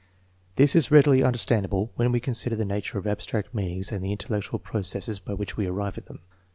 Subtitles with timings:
[0.55, 4.57] This is readily understandable when we consider the nature of abstract meanings and the intellectual
[4.57, 6.21] processes by which we arrive at them.